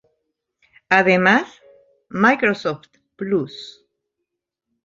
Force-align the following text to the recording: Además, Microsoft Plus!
Además, 0.89 1.61
Microsoft 2.09 2.87
Plus! 3.15 3.85